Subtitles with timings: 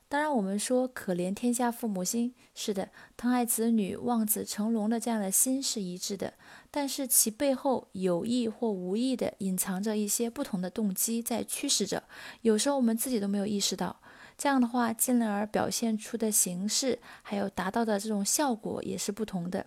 [0.09, 6.35] 当然，我们说可怜天下父母心，是的，疼爱子女、望子成龙的这样的心是一致的，
[6.71, 12.05] 但是其背后有意或无意的隐藏着一些不同的动机在驱使着，
[12.43, 14.01] 有时候我们自己都没有意识到。
[14.37, 19.67] 这样的话，进而表现出的形式，还有达到的这种效果也是不同的。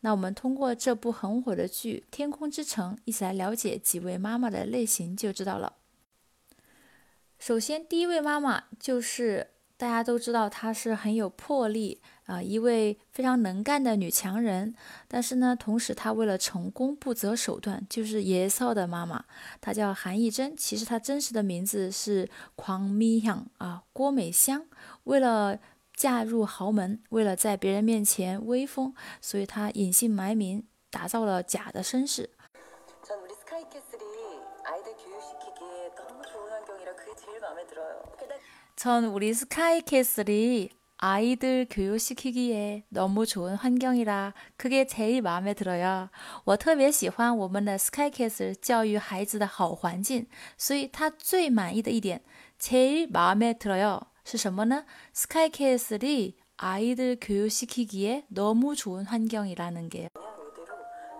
[0.00, 5.74] 那我们通过这部很火的剧《天空之城》，一起来了解几位妈妈的类型，就知道了。
[7.38, 14.73] 首先，第一位妈妈就是大家都知道，她是很有魄力啊，一位非常能干的女强人。
[15.07, 19.25] 但是呢，同时她为了成功不择手段，就是爷少的妈妈，
[19.59, 20.55] 她叫韩艺珍。
[20.55, 24.65] 其实她真实的名字是광미香啊，郭美香。
[25.03, 25.59] 为了
[25.95, 32.29] 嫁入豪门，为了在别人面前威风，所以她隐姓埋名，打造了假的身世。
[38.75, 46.09] 전 우리 스카이캐슬이 아이들 교육시키기에 너무 좋은 환경이라 그게 제일 마음에 들어요.
[46.13, 46.45] 게다가 전 우리 스카이캐슬이 아이들 교육시키기에 너무 좋은 환경이라 그게 제일 마음에 들어요.
[46.45, 50.27] 我特别喜欢我们的 Sky Castle 教育孩子的好环境，
[50.57, 52.21] 所以他最满意的一点
[52.57, 54.85] 제일 마음에 들어요 是什么呢？
[55.13, 60.77] Sky Castle이 아이들 교육시키기에 너무 좋은 환경이라는 게 그냥 의대로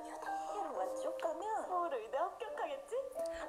[0.07, 2.95] 이대로만 쭉 가면 서울 의대 합격하겠지?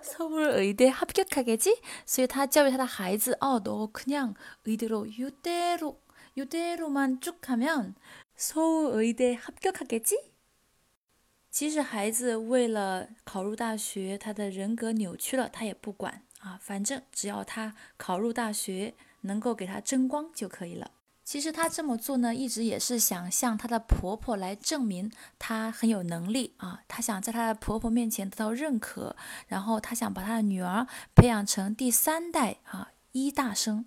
[0.03, 1.81] 서울 의대 합격하겠지?
[2.05, 4.35] 所以他教育他的孩子，哦，너 그냥
[4.65, 6.01] 의대로 이대로
[6.35, 7.95] 이대로만 쭉 가면
[8.37, 10.33] 서울 의대 합격하겠지?
[11.51, 20.91] 即使孩子为了考入大学，他的人格扭曲了，他也不管啊，反正只要他考入大学，能够给他争光就可以了。
[21.25, 26.83] 其实她这么做呢，一直也是想向她的婆婆来证明她很有能力啊。
[26.87, 29.17] 她想在她的婆婆面前得到认可，
[29.49, 33.87] 然后她想把她的女儿培养成第三代啊医大生。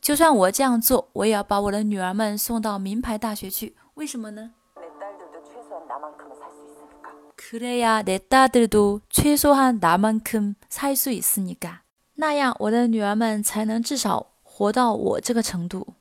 [0.00, 3.76] 就算我这样做，我也要把我的女儿们送到名牌大学去。
[3.94, 4.52] 为什么呢？
[4.76, 7.10] 내 딸들도 최소한 나만큼은 살 수 있으니까.
[7.36, 11.82] 그래야 내 딸들도 최소한 나만큼 살 수 있으니까.
[12.14, 15.94] 那样我的女儿们才能至少活到我这个程度。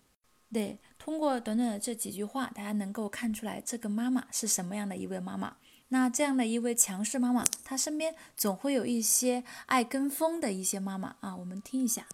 [0.53, 5.57] 对，通过短短的这几句话，大家能够看出来这个妈妈是什么样的一位妈妈。
[5.91, 11.35] 那这样的一位强势妈妈，她身边总会有一些爱跟风的一些妈妈啊。
[11.38, 12.05] 我们听一下。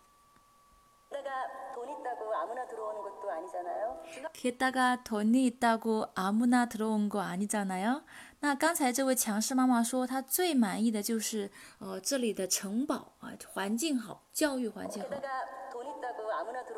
[1.09, 1.30] 내가
[1.74, 4.03] 돈 있다고 아무나 들어오는 것도 아니잖아요.
[4.34, 8.03] 게다가 돈이 있다고 아무나 들어온 거 아니잖아요.
[8.40, 15.09] 那刚才这位强势妈妈说，她最满意的就是呃这里的城堡啊，环境好，教育环境好。
[15.09, 15.28] 게다가
[15.72, 16.77] 돈 있다고 아무나 들어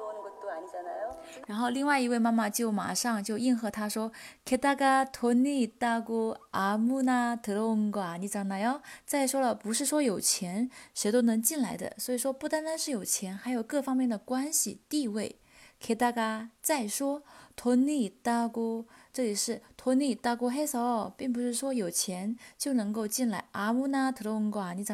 [1.46, 4.12] 然后另外一位妈妈就马上就应和他说
[9.06, 11.94] 再说了不是说有钱谁都能进来的。
[11.98, 15.36] 所以说不单单是有钱还有各方面的关系地位。
[16.60, 17.22] 再说
[17.56, 18.12] tony
[19.12, 24.84] 这里是 tony da 并不是说有钱就能够进来 amu na ton ga 你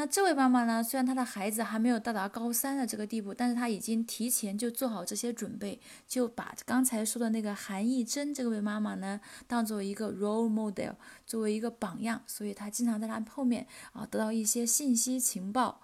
[0.00, 0.80] 那这位妈妈呢？
[0.80, 10.92] 虽然她的孩子还没有到达高三的这个地步，但是她已经提前就做好这些准备，就把刚才说的那个韩艺珍这位妈妈呢，当做一个 role model，
[11.26, 15.80] 作为一个榜样，所以她经常在她后面啊得到一些信息情报。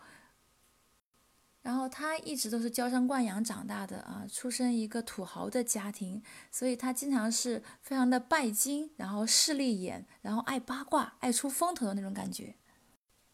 [1.63, 6.23] 然后她一直都是娇生惯养长大的啊，出身一个土豪的家庭，
[6.53, 12.55] 所以她经常是非常的拜金，然后势利眼，然后爱八卦、爱出风头的那种感觉。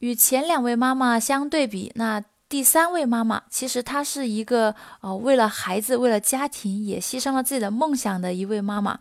[0.00, 8.98] 与前两位妈妈相对比，那第三位妈妈其实她是一个呃，为了孩子、为了家庭也牺牲了自己的梦想的一位妈妈。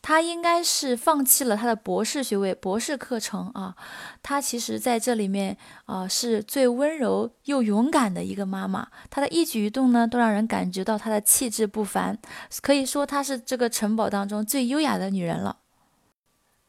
[0.00, 3.74] 她应该是放弃了她的博士学位、博士课程啊。
[4.22, 5.56] 她其实在这里面
[5.86, 8.88] 啊，是最温柔又勇敢的一个妈妈。
[9.08, 12.18] 她的一举一动呢，都让人感觉到她的气质不凡，
[12.60, 15.56] 可以说她是这个城堡当中最优雅的女人了。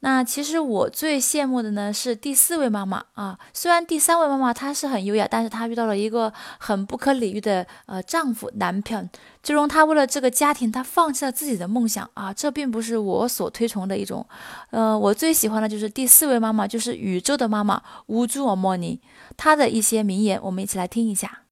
[0.05, 9.01] 那其实我最羡慕的呢是第四位妈妈啊，虽然第三位妈妈她是很优雅，但是她遇到了一个很不可理喻的呃丈夫男票，
[9.41, 14.27] 最终她为了这个家庭，她放弃了自己的梦想啊，这并不是我所推崇的一种。
[14.71, 18.99] 呃，我最喜欢的就是第四位妈妈，就是宇宙的妈妈乌珠尔莫尼，
[19.37, 21.42] 她的一些名言，我们一起来听一下。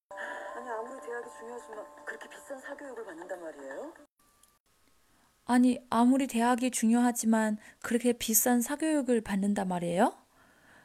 [5.50, 10.12] 아니, 아무리 대학이 중요하지만 그렇게 비싼 사교육을 받는단 말이에요?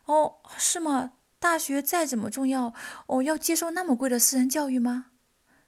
[0.06, 1.14] 어, 是吗?
[1.40, 2.74] 大学再怎么重要，
[3.08, 5.08] 哦，要接受那么贵的私人教育吗？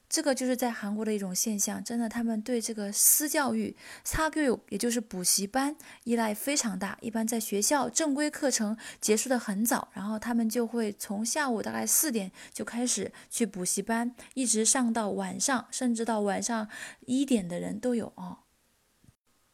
[0.07, 3.75] 这个就是在韩国的一种现象，真的，他们对这个私教育、
[4.05, 6.95] 사교육也就是补习班依赖非常大。
[7.01, 16.67] 一般在学校正规课程结束的很早，然后他们就会从下午大概四点就开始去补习班，一直上到晚上，甚至到晚上
[17.07, 18.37] 一点的人都有哦。